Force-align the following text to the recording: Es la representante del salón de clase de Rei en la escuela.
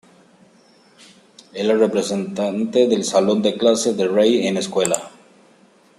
Es 1.53 1.63
la 1.63 1.75
representante 1.75 2.87
del 2.87 3.03
salón 3.03 3.43
de 3.43 3.55
clase 3.55 3.93
de 3.93 4.07
Rei 4.07 4.47
en 4.47 4.55
la 4.55 4.59
escuela. 4.61 5.11